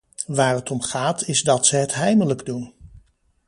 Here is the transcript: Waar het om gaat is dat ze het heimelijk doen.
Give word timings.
Waar 0.27 0.55
het 0.55 0.71
om 0.71 0.81
gaat 0.81 1.27
is 1.27 1.41
dat 1.43 1.65
ze 1.65 1.75
het 1.75 1.93
heimelijk 1.93 2.45
doen. 2.45 2.73